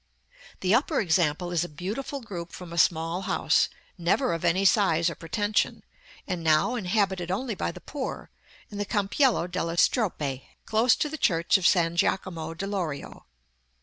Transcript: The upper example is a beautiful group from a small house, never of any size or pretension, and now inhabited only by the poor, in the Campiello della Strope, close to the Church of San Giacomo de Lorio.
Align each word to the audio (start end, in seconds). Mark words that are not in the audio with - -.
The 0.61 0.73
upper 0.73 0.99
example 0.99 1.51
is 1.51 1.63
a 1.63 1.69
beautiful 1.69 2.21
group 2.21 2.53
from 2.53 2.73
a 2.73 2.77
small 2.79 3.21
house, 3.21 3.69
never 3.99 4.33
of 4.33 4.43
any 4.43 4.65
size 4.65 5.11
or 5.11 5.13
pretension, 5.13 5.83
and 6.25 6.43
now 6.43 6.73
inhabited 6.73 7.29
only 7.29 7.53
by 7.53 7.71
the 7.71 7.81
poor, 7.81 8.31
in 8.71 8.79
the 8.79 8.85
Campiello 8.87 9.45
della 9.47 9.75
Strope, 9.77 10.41
close 10.65 10.95
to 10.95 11.07
the 11.07 11.19
Church 11.19 11.55
of 11.59 11.67
San 11.67 11.95
Giacomo 11.97 12.55
de 12.55 12.65
Lorio. 12.65 13.27